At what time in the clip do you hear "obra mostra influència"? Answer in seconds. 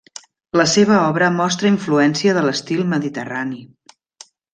1.09-2.33